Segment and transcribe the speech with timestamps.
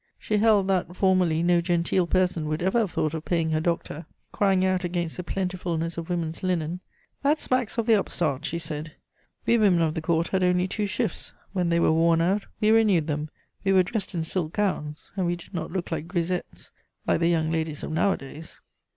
[0.17, 4.07] She held that formerly no genteel person would ever have thought of paying her doctor.
[4.31, 6.79] Crying out against the plentifulness of women's linen:
[7.21, 8.93] "That smacks of the upstart," she said;
[9.45, 12.71] "we women of the Court had only two shifts: when they were worn out, we
[12.71, 13.29] renewed them;
[13.63, 16.71] we were dressed in silk gowns, and we did not look like grisettes,
[17.05, 18.59] like the young ladies of nowadays."